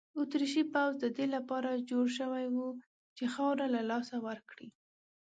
[0.21, 2.67] اتریشي پوځ د دې لپاره جوړ شوی وو
[3.17, 4.67] چې خاوره له لاسه ورکړي.